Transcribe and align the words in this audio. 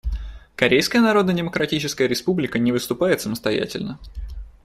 Корейская 0.55 0.99
Народно-Демократическая 0.99 2.07
Республика 2.07 2.57
не 2.57 2.71
выступает 2.71 3.21
самостоятельно. 3.21 3.99